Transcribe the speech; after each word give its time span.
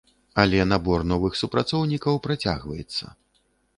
Але 0.43 0.61
набор 0.69 1.03
новых 1.11 1.37
супрацоўнікаў 1.41 2.21
працягваецца. 2.27 3.05